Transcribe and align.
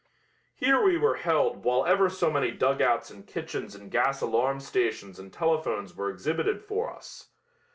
Here 0.55 0.81
we 0.81 0.97
were 0.97 1.17
held 1.17 1.63
while 1.63 1.85
ever 1.85 2.09
so 2.09 2.31
many 2.31 2.49
dugouts 2.49 3.11
and 3.11 3.27
kitchens 3.27 3.75
and 3.75 3.91
gas 3.91 4.19
alarm 4.21 4.59
stations 4.59 5.19
and 5.19 5.31
telephones 5.31 5.95
were 5.95 6.09
exhibited 6.09 6.63
for 6.63 6.91
us. 6.91 7.27